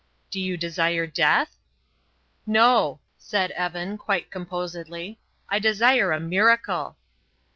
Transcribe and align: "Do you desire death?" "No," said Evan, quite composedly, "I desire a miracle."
"Do 0.31 0.39
you 0.39 0.57
desire 0.57 1.05
death?" 1.05 1.59
"No," 2.47 3.01
said 3.19 3.51
Evan, 3.51 3.99
quite 3.99 4.31
composedly, 4.31 5.19
"I 5.47 5.59
desire 5.59 6.11
a 6.11 6.19
miracle." 6.19 6.97